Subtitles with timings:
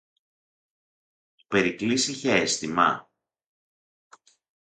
[1.39, 3.09] Ο Περικλής είχε αίσθημα;